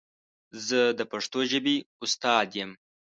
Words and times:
زه 0.67 0.79
د 0.99 1.01
پښتو 1.11 1.39
ژبې 1.51 1.75
استاد 2.03 2.49
یم. 2.59 2.71